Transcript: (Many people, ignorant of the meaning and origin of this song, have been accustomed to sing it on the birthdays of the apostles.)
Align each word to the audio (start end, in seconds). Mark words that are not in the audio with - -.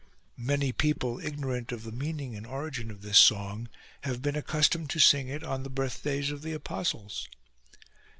(Many 0.43 0.71
people, 0.71 1.19
ignorant 1.19 1.71
of 1.71 1.83
the 1.83 1.91
meaning 1.91 2.35
and 2.35 2.47
origin 2.47 2.89
of 2.89 3.03
this 3.03 3.19
song, 3.19 3.69
have 4.01 4.19
been 4.19 4.35
accustomed 4.35 4.89
to 4.89 4.99
sing 4.99 5.27
it 5.27 5.43
on 5.43 5.61
the 5.61 5.69
birthdays 5.69 6.31
of 6.31 6.41
the 6.41 6.53
apostles.) 6.53 7.27